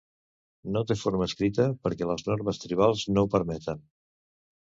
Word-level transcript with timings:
No 0.75 0.81
té 0.91 0.95
forma 1.01 1.25
escrita 1.31 1.67
perquè 1.83 2.09
les 2.11 2.25
normes 2.29 2.61
tribals 2.63 3.05
no 3.17 3.27
ho 3.27 3.29
permeten. 3.35 3.85